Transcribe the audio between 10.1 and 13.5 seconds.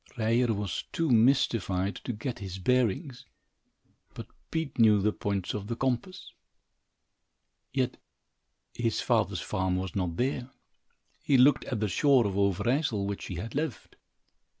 there. He looked at the shore of Overijssel, which he